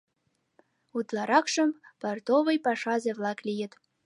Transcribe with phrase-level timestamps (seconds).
[0.97, 1.69] Утларакшым
[2.01, 3.73] портовый пашазе-влак лийыт.